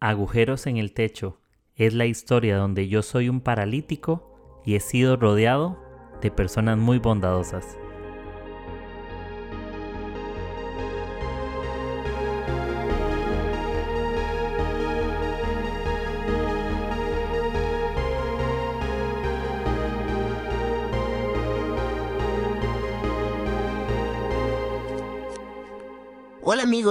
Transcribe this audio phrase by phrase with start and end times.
[0.00, 1.40] Agujeros en el techo
[1.74, 5.82] es la historia donde yo soy un paralítico y he sido rodeado
[6.20, 7.78] de personas muy bondadosas.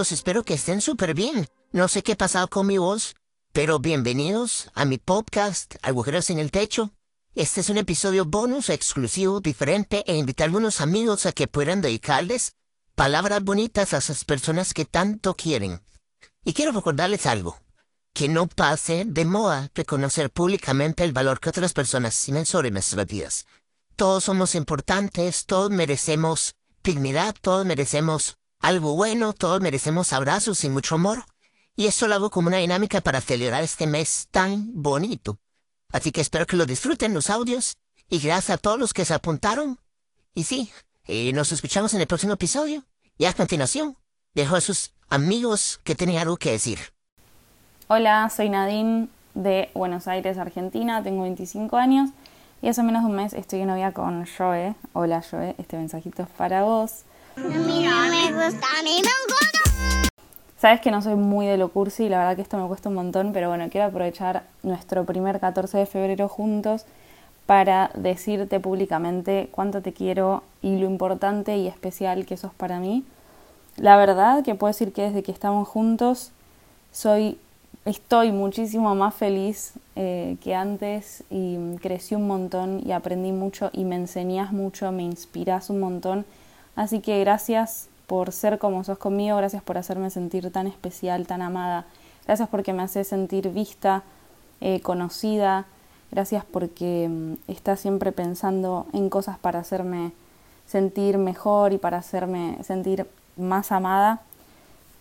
[0.01, 1.47] Espero que estén súper bien.
[1.71, 3.15] No sé qué ha pasado con mi voz,
[3.53, 6.91] pero bienvenidos a mi podcast Agujeros en el Techo.
[7.33, 11.81] Este es un episodio bonus exclusivo, diferente, e invito a algunos amigos a que puedan
[11.81, 12.53] dedicarles
[12.95, 15.81] palabras bonitas a esas personas que tanto quieren.
[16.43, 17.57] Y quiero recordarles algo,
[18.13, 23.05] que no pase de moda reconocer públicamente el valor que otras personas tienen sobre nuestras
[23.07, 23.45] vidas.
[23.95, 30.95] Todos somos importantes, todos merecemos dignidad, todos merecemos algo bueno, todos merecemos abrazos y mucho
[30.95, 31.25] amor.
[31.75, 35.37] Y eso lo hago como una dinámica para celebrar este mes tan bonito.
[35.91, 37.77] Así que espero que lo disfruten los audios.
[38.09, 39.77] Y gracias a todos los que se apuntaron.
[40.33, 40.71] Y sí,
[41.05, 42.83] eh, nos escuchamos en el próximo episodio.
[43.19, 43.97] Y a continuación,
[44.33, 46.79] dejo a sus amigos que tienen algo que decir.
[47.87, 51.03] Hola, soy Nadine de Buenos Aires, Argentina.
[51.03, 52.09] Tengo 25 años.
[52.63, 54.73] Y hace menos de un mes estoy en novia con Joe.
[54.93, 57.03] Hola Joe, este mensajito es para vos.
[60.57, 62.89] Sabes que no soy muy de lo cursi y la verdad que esto me cuesta
[62.89, 66.85] un montón, pero bueno, quiero aprovechar nuestro primer 14 de febrero juntos
[67.45, 73.03] para decirte públicamente cuánto te quiero y lo importante y especial que sos para mí.
[73.77, 76.31] La verdad que puedo decir que desde que estamos juntos
[76.91, 77.39] soy,
[77.85, 83.85] estoy muchísimo más feliz eh, que antes y crecí un montón y aprendí mucho y
[83.85, 86.25] me enseñás mucho, me inspirás un montón
[86.75, 91.41] Así que gracias por ser como sos conmigo, gracias por hacerme sentir tan especial, tan
[91.41, 91.85] amada,
[92.25, 94.03] gracias porque me haces sentir vista,
[94.61, 95.65] eh, conocida,
[96.11, 100.11] gracias porque mm, estás siempre pensando en cosas para hacerme
[100.65, 103.07] sentir mejor y para hacerme sentir
[103.37, 104.21] más amada.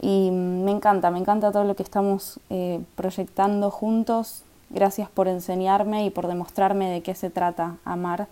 [0.00, 4.43] Y mm, me encanta, me encanta todo lo que estamos eh, proyectando juntos.
[4.70, 8.26] Gracias por enseñarme y por demostrarme de qué se trata amar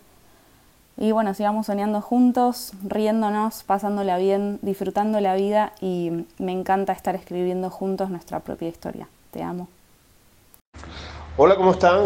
[0.96, 7.14] y bueno, sigamos soñando juntos, riéndonos, pasándola bien, disfrutando la vida y me encanta estar
[7.14, 9.08] escribiendo juntos nuestra propia historia.
[9.30, 9.68] Te amo.
[11.36, 12.04] Hola, ¿cómo están?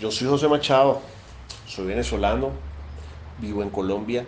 [0.00, 1.00] Yo soy José Machado,
[1.66, 2.50] soy venezolano,
[3.40, 4.26] vivo en Colombia.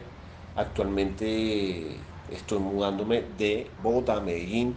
[0.54, 1.96] Actualmente
[2.30, 4.76] estoy mudándome de Bogotá a Medellín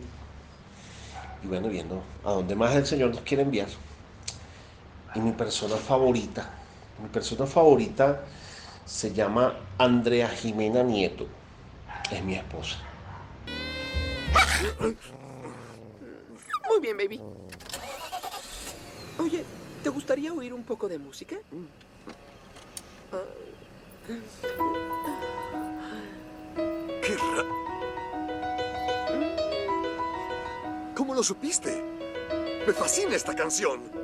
[1.44, 3.68] y bueno, viendo a dónde más el Señor nos quiere enviar.
[5.13, 6.50] Y mi persona favorita,
[7.01, 8.22] mi persona favorita
[8.85, 11.27] se llama Andrea Jimena Nieto.
[12.11, 12.77] Es mi esposa.
[16.69, 17.21] Muy bien, baby.
[19.19, 19.44] Oye,
[19.83, 21.35] ¿te gustaría oír un poco de música?
[27.01, 27.44] ¿Qué ra...
[30.95, 31.83] ¿Cómo lo supiste?
[32.65, 34.02] Me fascina esta canción.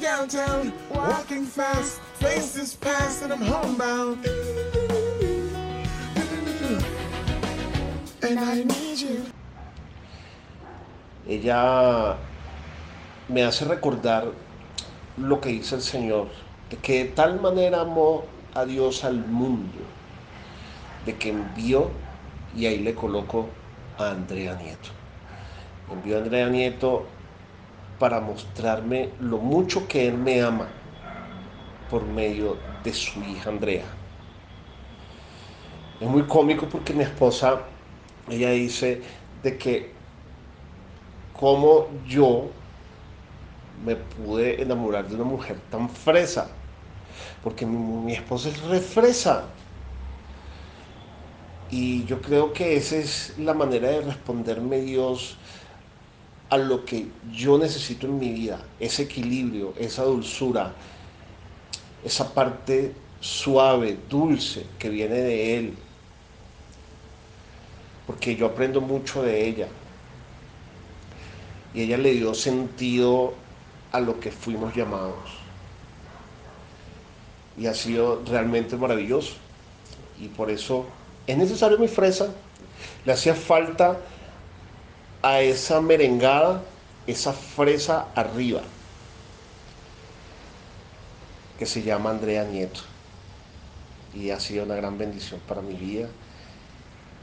[0.00, 2.76] Downtown, walking fast, faces
[3.22, 4.18] and I'm.
[8.22, 9.24] And I need you.
[11.28, 12.16] Ella
[13.28, 14.32] me hace recordar
[15.16, 16.28] lo que dice el Señor,
[16.70, 18.24] de que de tal manera amó
[18.54, 19.78] a Dios al mundo,
[21.06, 21.90] de que envió,
[22.56, 23.48] y ahí le coloco
[23.98, 24.90] a Andrea Nieto.
[25.92, 27.06] Envió a Andrea Nieto
[28.00, 30.68] para mostrarme lo mucho que Él me ama
[31.86, 33.98] por medio de su hija Andrea.
[36.00, 37.76] Es muy cómico porque mi esposa,
[38.28, 39.02] ella dice
[39.32, 40.00] de que
[41.32, 42.54] como yo
[43.72, 46.62] me pude enamorar de una mujer tan fresa,
[47.42, 49.56] porque mi, mi esposa es refresa.
[51.68, 55.38] Y yo creo que esa es la manera de responderme Dios
[56.50, 60.72] a lo que yo necesito en mi vida, ese equilibrio, esa dulzura,
[62.04, 65.74] esa parte suave, dulce que viene de Él.
[68.06, 69.68] Porque yo aprendo mucho de ella.
[71.72, 73.34] Y ella le dio sentido
[73.92, 75.30] a lo que fuimos llamados.
[77.56, 79.34] Y ha sido realmente maravilloso.
[80.20, 80.86] Y por eso
[81.28, 82.34] es necesario mi fresa.
[83.04, 84.00] Le hacía falta
[85.22, 86.62] a esa merengada,
[87.06, 88.62] esa fresa arriba,
[91.58, 92.80] que se llama Andrea Nieto.
[94.14, 96.08] Y ha sido una gran bendición para mi vida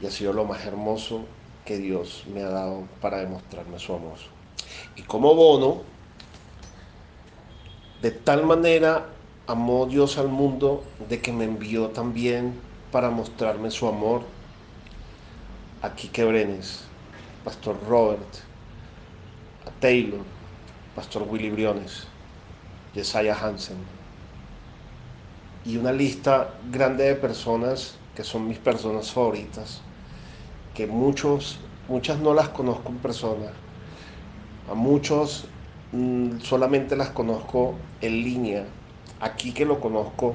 [0.00, 1.24] y ha sido lo más hermoso
[1.64, 4.16] que Dios me ha dado para demostrarme su amor.
[4.96, 5.82] Y como bono,
[8.00, 9.06] de tal manera
[9.46, 12.54] amó Dios al mundo de que me envió también
[12.92, 14.22] para mostrarme su amor
[15.82, 16.87] a Quique Brenes,
[17.48, 18.28] Pastor Robert,
[19.80, 20.20] Taylor,
[20.94, 22.04] Pastor Willy Briones,
[22.94, 23.78] Jesiah Hansen.
[25.64, 29.80] Y una lista grande de personas que son mis personas favoritas,
[30.74, 31.58] que muchos,
[31.88, 33.50] muchas no las conozco en persona,
[34.70, 35.46] a muchos
[35.92, 38.66] mm, solamente las conozco en línea,
[39.20, 40.34] aquí que lo conozco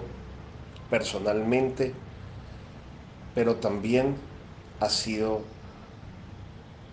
[0.89, 1.93] personalmente,
[3.35, 4.15] pero también
[4.79, 5.41] ha sido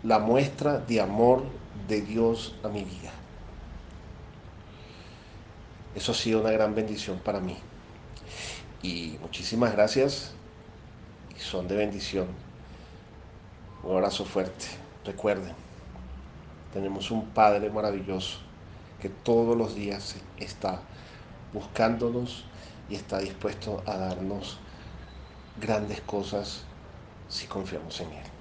[0.03, 1.45] la muestra de amor
[1.89, 3.11] de Dios a mi vida.
[5.95, 7.57] Eso ha sido una gran bendición para mí.
[8.83, 10.33] Y muchísimas gracias
[11.37, 12.27] y son de bendición.
[13.83, 14.67] Un abrazo fuerte.
[15.05, 15.55] Recuerden,
[16.73, 18.39] tenemos un Padre maravilloso
[19.01, 20.81] que todos los días está
[21.53, 22.45] buscándonos
[22.89, 24.59] y está dispuesto a darnos
[25.61, 26.65] grandes cosas
[27.29, 28.40] si confiamos en Él.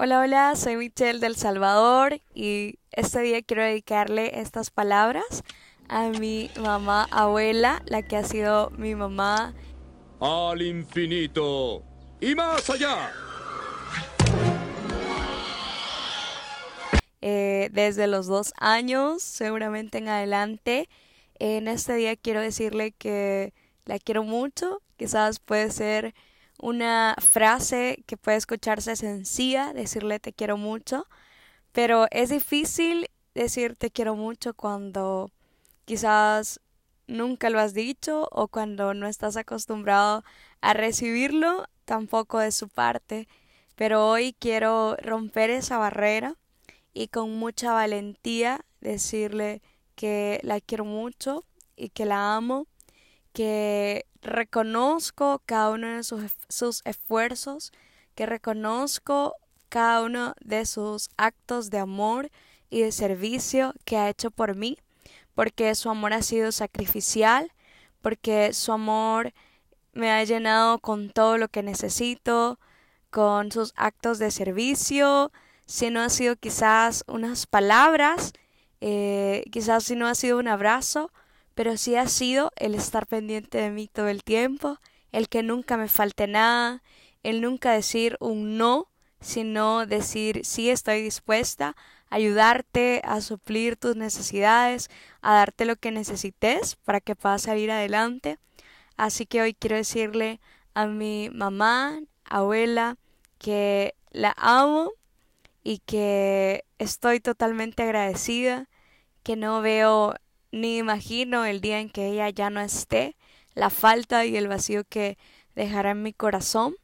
[0.00, 5.42] Hola, hola, soy Michelle del Salvador y este día quiero dedicarle estas palabras
[5.88, 9.54] a mi mamá abuela, la que ha sido mi mamá.
[10.20, 11.82] Al infinito
[12.20, 13.10] y más allá.
[17.20, 20.88] Eh, desde los dos años, seguramente en adelante.
[21.40, 23.52] En este día quiero decirle que
[23.84, 24.80] la quiero mucho.
[24.96, 26.14] Quizás puede ser
[26.58, 31.06] una frase que puede escucharse sencilla, decirle te quiero mucho,
[31.72, 35.30] pero es difícil decir te quiero mucho cuando
[35.84, 36.60] quizás
[37.06, 40.24] nunca lo has dicho o cuando no estás acostumbrado
[40.60, 43.28] a recibirlo tampoco de su parte.
[43.74, 46.34] Pero hoy quiero romper esa barrera
[46.92, 49.62] y con mucha valentía decirle
[49.94, 51.44] que la quiero mucho
[51.76, 52.66] y que la amo,
[53.32, 57.72] que reconozco cada uno de sus, sus esfuerzos,
[58.14, 59.34] que reconozco
[59.68, 62.30] cada uno de sus actos de amor
[62.70, 64.78] y de servicio que ha hecho por mí,
[65.34, 67.52] porque su amor ha sido sacrificial,
[68.02, 69.32] porque su amor
[69.92, 72.58] me ha llenado con todo lo que necesito,
[73.10, 75.32] con sus actos de servicio,
[75.66, 78.32] si no ha sido quizás unas palabras,
[78.80, 81.10] eh, quizás si no ha sido un abrazo,
[81.58, 84.78] pero sí ha sido el estar pendiente de mí todo el tiempo,
[85.10, 86.84] el que nunca me falte nada,
[87.24, 88.86] el nunca decir un no,
[89.20, 91.74] sino decir sí estoy dispuesta
[92.10, 94.88] a ayudarte, a suplir tus necesidades,
[95.20, 98.38] a darte lo que necesites para que puedas salir adelante.
[98.96, 100.38] Así que hoy quiero decirle
[100.74, 102.98] a mi mamá, abuela,
[103.38, 104.92] que la amo
[105.64, 108.68] y que estoy totalmente agradecida,
[109.24, 110.14] que no veo
[110.50, 113.16] ni imagino el día en que ella ya no esté,
[113.54, 115.18] la falta y el vacío que
[115.54, 116.76] dejará en mi corazón,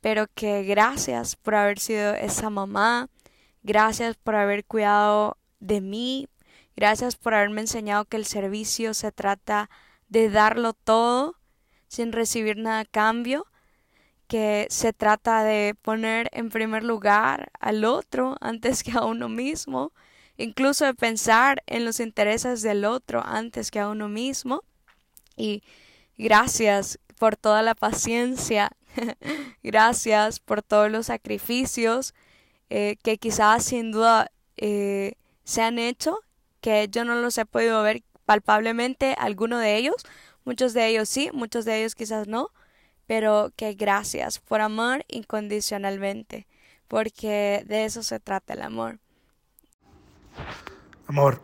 [0.00, 3.08] pero que gracias por haber sido esa mamá,
[3.62, 6.28] gracias por haber cuidado de mí,
[6.76, 9.68] gracias por haberme enseñado que el servicio se trata
[10.08, 11.36] de darlo todo
[11.88, 13.46] sin recibir nada a cambio,
[14.28, 19.92] que se trata de poner en primer lugar al otro antes que a uno mismo,
[20.36, 24.62] incluso de pensar en los intereses del otro antes que a uno mismo.
[25.36, 25.62] Y
[26.16, 28.70] gracias por toda la paciencia,
[29.62, 32.14] gracias por todos los sacrificios
[32.70, 36.18] eh, que quizás sin duda eh, se han hecho,
[36.60, 39.96] que yo no los he podido ver palpablemente, alguno de ellos,
[40.44, 42.50] muchos de ellos sí, muchos de ellos quizás no,
[43.06, 46.46] pero que gracias por amar incondicionalmente,
[46.88, 48.98] porque de eso se trata el amor.
[51.06, 51.40] Amor,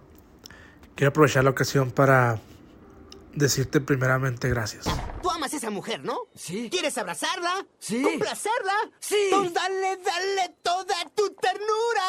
[0.95, 2.41] quiero aprovechar la ocasión para
[3.35, 4.87] decirte primeramente gracias.
[5.23, 6.19] Tú amas a esa mujer, ¿no?
[6.35, 6.69] Sí.
[6.71, 7.67] ¿Quieres abrazarla?
[7.79, 8.03] Sí.
[8.03, 8.75] ¿Complacerla?
[8.99, 9.29] Sí.
[9.31, 12.03] Pues dale, dale toda tu ternura.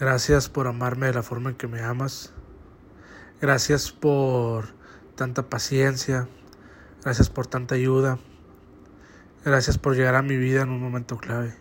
[0.00, 2.32] Gracias por amarme de la forma en que me amas.
[3.40, 4.74] Gracias por
[5.16, 6.28] tanta paciencia,
[7.02, 8.18] Gracias por tanta ayuda.
[9.44, 11.52] Gracias por llegar a mi vida en un momento clave.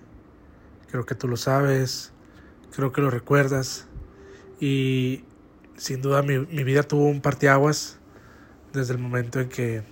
[0.91, 2.13] Creo que tú lo sabes,
[2.75, 3.87] creo que lo recuerdas.
[4.59, 5.23] Y
[5.77, 7.97] sin duda mi, mi vida tuvo un parteaguas
[8.73, 9.83] desde el momento en que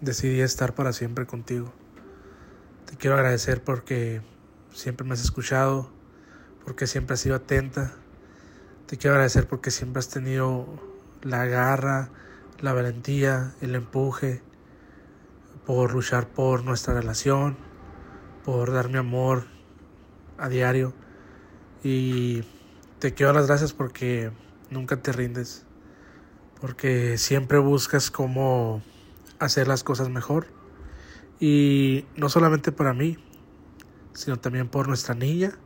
[0.00, 1.72] decidí estar para siempre contigo.
[2.86, 4.20] Te quiero agradecer porque
[4.72, 5.90] siempre me has escuchado,
[6.64, 7.92] porque siempre has sido atenta.
[8.86, 10.66] Te quiero agradecer porque siempre has tenido
[11.22, 12.10] la garra,
[12.60, 14.42] la valentía, el empuje
[15.66, 17.56] por luchar por nuestra relación,
[18.44, 19.46] por darme amor
[20.36, 20.92] a diario.
[21.84, 22.42] Y
[22.98, 24.32] te quiero dar las gracias porque
[24.70, 25.66] nunca te rindes.
[26.60, 28.82] Porque siempre buscas cómo
[29.38, 30.46] hacer las cosas mejor.
[31.38, 33.18] Y no solamente para mí,
[34.14, 35.58] sino también por nuestra niña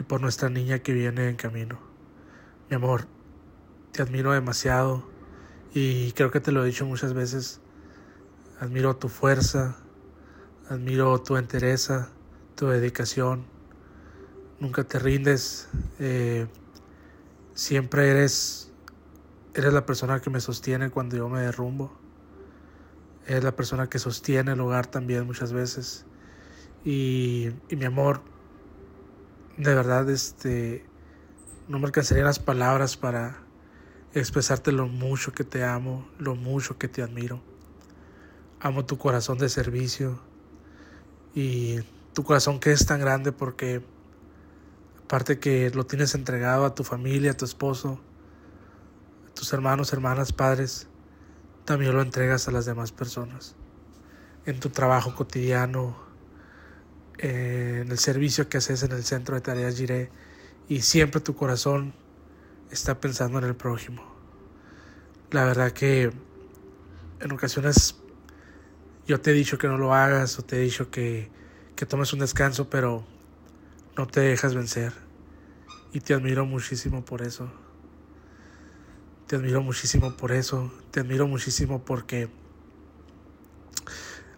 [0.00, 1.78] y por nuestra niña que viene en camino.
[2.68, 3.06] Mi amor,
[3.92, 5.08] te admiro demasiado
[5.74, 7.60] y creo que te lo he dicho muchas veces.
[8.58, 9.76] Admiro tu fuerza,
[10.68, 12.10] admiro tu entereza,
[12.56, 13.44] tu dedicación.
[14.60, 15.68] Nunca te rindes.
[15.98, 16.46] Eh,
[17.54, 18.70] siempre eres,
[19.54, 21.98] eres la persona que me sostiene cuando yo me derrumbo.
[23.26, 26.04] Eres la persona que sostiene el hogar también muchas veces.
[26.84, 28.20] Y, y mi amor,
[29.56, 30.84] de verdad, este,
[31.66, 33.42] no me alcanzarían las palabras para
[34.12, 37.40] expresarte lo mucho que te amo, lo mucho que te admiro.
[38.60, 40.20] Amo tu corazón de servicio
[41.34, 41.78] y
[42.12, 43.82] tu corazón que es tan grande porque
[45.10, 48.00] aparte que lo tienes entregado a tu familia, a tu esposo,
[49.28, 50.86] a tus hermanos, hermanas, padres,
[51.64, 53.56] también lo entregas a las demás personas.
[54.46, 55.96] En tu trabajo cotidiano,
[57.18, 60.12] en el servicio que haces en el centro de tareas Giré
[60.68, 61.92] y siempre tu corazón
[62.70, 64.04] está pensando en el prójimo.
[65.32, 66.12] La verdad que
[67.18, 67.96] en ocasiones
[69.08, 71.28] yo te he dicho que no lo hagas o te he dicho que,
[71.74, 73.04] que tomes un descanso, pero
[73.96, 74.92] no te dejas vencer.
[75.92, 77.50] Y te admiro muchísimo por eso.
[79.26, 80.72] Te admiro muchísimo por eso.
[80.90, 82.28] Te admiro muchísimo porque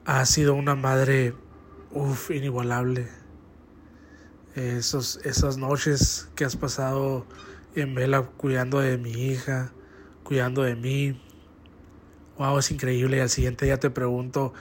[0.05, 1.35] has sido una madre,
[1.91, 3.09] uff, inigualable.
[4.55, 7.27] Esos, esas noches que has pasado
[7.75, 9.73] en vela cuidando de mi hija,
[10.25, 11.21] cuidando de mí.
[12.39, 13.19] Wow, es increíble.
[13.19, 14.53] Y al siguiente día te pregunto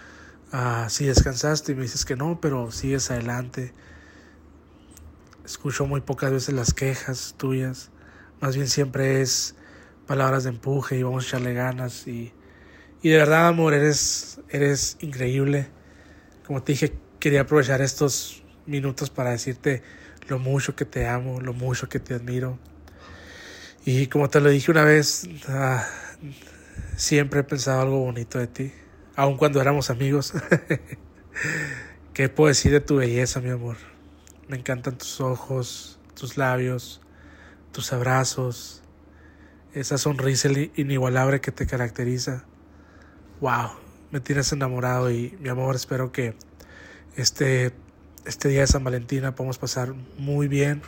[0.54, 3.74] uh, si descansaste y me dices que no, pero sigues adelante.
[5.46, 7.92] Escucho muy pocas veces las quejas tuyas.
[8.40, 9.56] Más bien siempre es
[10.06, 12.08] palabras de empuje y vamos a echarle ganas.
[12.08, 12.34] Y,
[13.02, 15.68] y de verdad, amor, eres, eres increíble.
[16.46, 19.84] Como te dije, quería aprovechar estos minutos para decirte
[20.28, 22.60] lo mucho que te amo, lo mucho que te admiro.
[23.84, 25.88] Y como te lo dije una vez, ah,
[26.96, 28.72] siempre he pensado algo bonito de ti,
[29.16, 30.34] aun cuando éramos amigos.
[32.14, 33.91] ¿Qué puedo decir de tu belleza, mi amor?
[34.52, 37.00] Me encantan tus ojos, tus labios,
[37.72, 38.82] tus abrazos,
[39.74, 42.44] esa sonrisa inigualable que te caracteriza.
[43.40, 43.70] Wow,
[44.12, 46.36] me tienes enamorado y mi amor, espero que
[47.16, 47.72] este,
[48.26, 50.82] este día de San Valentín podamos pasar muy bien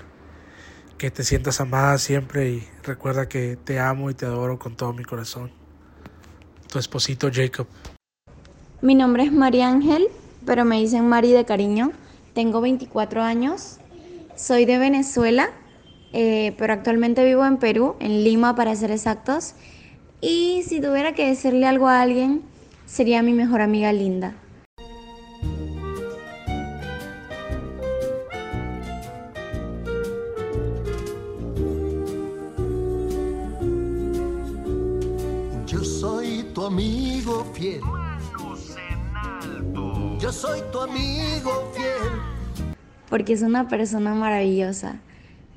[0.97, 4.91] que te sientas amada siempre y recuerda que te amo y te adoro con todo
[4.91, 5.51] mi corazón.
[6.67, 7.67] Tu esposito Jacob.
[8.81, 10.09] Mi nombre es María Ángel,
[10.45, 11.93] pero me dicen Mari de cariño.
[12.33, 13.77] Tengo 24 años,
[14.35, 15.51] soy de Venezuela,
[16.13, 19.55] eh, pero actualmente vivo en Perú, en Lima para ser exactos.
[20.19, 22.41] Y si tuviera que decirle algo a alguien,
[22.85, 24.35] sería mi mejor amiga Linda.
[36.65, 37.81] amigo fiel.
[40.23, 42.77] Yo soy tu amigo fiel.
[43.09, 45.01] Porque es una persona maravillosa.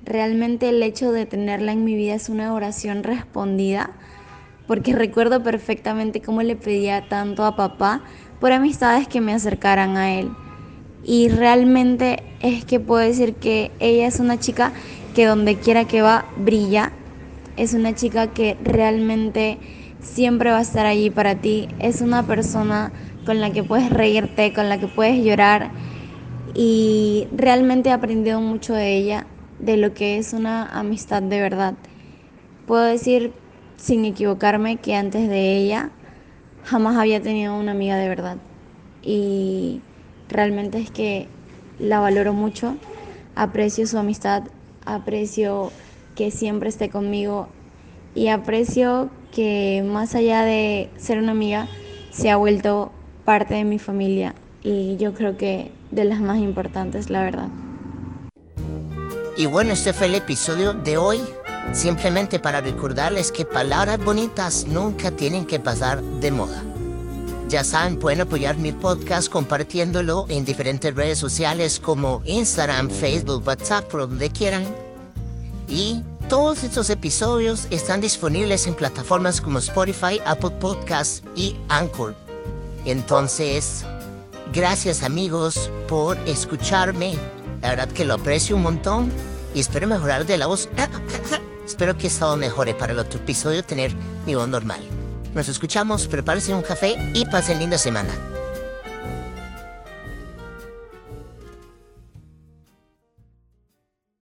[0.04, 3.90] Realmente el hecho de tenerla en mi vida es una oración respondida,
[4.66, 8.02] porque recuerdo perfectamente cómo le pedía tanto a papá
[8.40, 10.30] por amistades que me acercaran a él.
[11.04, 14.72] Y realmente es que puedo decir que ella es una chica
[15.14, 16.90] que donde quiera que va brilla.
[17.56, 19.60] Es una chica que realmente
[20.00, 21.68] siempre va a estar allí para ti.
[21.78, 22.90] Es una persona
[23.26, 25.70] con la que puedes reírte, con la que puedes llorar.
[26.54, 29.26] Y realmente he aprendido mucho de ella,
[29.58, 31.74] de lo que es una amistad de verdad.
[32.66, 33.32] Puedo decir
[33.76, 35.90] sin equivocarme que antes de ella
[36.64, 38.38] jamás había tenido una amiga de verdad.
[39.02, 39.80] Y
[40.28, 41.28] realmente es que
[41.78, 42.76] la valoro mucho,
[43.34, 44.44] aprecio su amistad,
[44.84, 45.72] aprecio
[46.14, 47.48] que siempre esté conmigo
[48.14, 51.68] y aprecio que más allá de ser una amiga,
[52.10, 52.92] se ha vuelto
[53.26, 57.48] parte de mi familia y yo creo que de las más importantes, la verdad.
[59.36, 61.20] Y bueno, este fue el episodio de hoy.
[61.72, 66.62] Simplemente para recordarles que palabras bonitas nunca tienen que pasar de moda.
[67.48, 73.84] Ya saben, pueden apoyar mi podcast compartiéndolo en diferentes redes sociales como Instagram, Facebook, WhatsApp,
[73.84, 74.64] por donde quieran.
[75.68, 82.25] Y todos estos episodios están disponibles en plataformas como Spotify, Apple Podcasts y Anchor.
[82.86, 83.84] Entonces,
[84.52, 87.14] gracias amigos por escucharme.
[87.60, 89.12] La verdad que lo aprecio un montón.
[89.54, 90.68] y espero mejorar de la voz.
[91.66, 93.92] espero que esto mejore para el otro episodio tener
[94.24, 94.80] mi voz normal.
[95.34, 98.35] Nos escuchamos, prepárense un café y pasen linda semana.